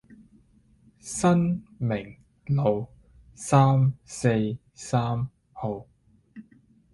[0.99, 2.17] 新明
[2.47, 2.87] 路
[3.35, 5.85] 三四三號